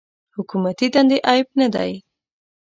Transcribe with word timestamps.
حکومتي 0.35 0.87
دندې 0.93 1.17
عیب 1.29 1.47
نه 1.59 1.67
دی. 1.75 1.91